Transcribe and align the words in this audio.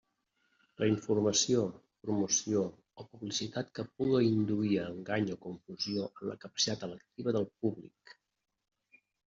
La 0.83 0.87
informació, 0.91 1.59
promoció 2.07 2.63
o 3.03 3.07
publicitat 3.11 3.71
que 3.79 3.87
puga 3.93 4.25
induir 4.31 4.73
a 4.85 4.89
engany 4.95 5.31
o 5.37 5.41
confusió 5.47 6.11
en 6.11 6.35
la 6.35 6.41
capacitat 6.47 6.89
electiva 6.93 7.37
del 7.41 7.49
públic. 7.61 8.19